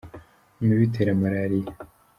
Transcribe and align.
imibu 0.61 0.81
itera 0.87 1.11
marariya 1.21 1.73